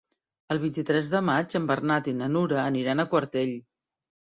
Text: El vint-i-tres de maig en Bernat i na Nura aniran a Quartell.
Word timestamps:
El 0.55 0.61
vint-i-tres 0.63 1.11
de 1.11 1.21
maig 1.29 1.55
en 1.61 1.69
Bernat 1.75 2.13
i 2.15 2.17
na 2.25 2.33
Nura 2.35 2.61
aniran 2.67 3.09
a 3.09 3.11
Quartell. 3.17 3.59